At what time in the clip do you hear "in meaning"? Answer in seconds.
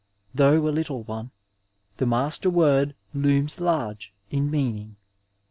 4.31-4.95